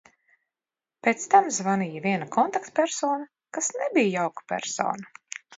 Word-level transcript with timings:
Pēc 1.07 1.25
tam 1.33 1.49
zvanīja 1.57 2.01
viena 2.07 2.27
kontaktpersona, 2.37 3.31
kas 3.59 3.71
nebija 3.83 4.13
jauka 4.19 4.49
persona. 4.55 5.11